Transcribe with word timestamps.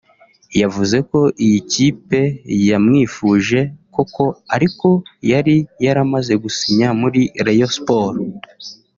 yavuze 0.61 0.97
ko 1.09 1.19
iyi 1.45 1.59
kipe 1.73 2.21
yamwifuje 2.69 3.59
koko 3.93 4.23
ariko 4.55 4.87
yari 5.31 5.55
yaramaze 5.85 6.33
gusinya 6.43 6.87
muri 7.01 7.21
Rayon 7.45 7.71
Sports 7.77 8.65